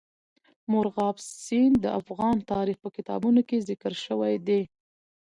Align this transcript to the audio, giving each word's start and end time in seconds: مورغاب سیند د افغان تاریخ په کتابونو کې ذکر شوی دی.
مورغاب 0.71 1.17
سیند 1.43 1.75
د 1.81 1.85
افغان 1.99 2.35
تاریخ 2.51 2.77
په 2.83 2.89
کتابونو 2.95 3.41
کې 3.47 3.65
ذکر 3.69 3.93
شوی 4.05 4.35
دی. 4.47 4.61